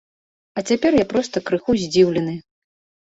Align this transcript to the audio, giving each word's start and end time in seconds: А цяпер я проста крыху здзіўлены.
А 0.61 0.63
цяпер 0.71 0.97
я 0.99 1.05
проста 1.13 1.43
крыху 1.49 1.77
здзіўлены. 1.85 2.33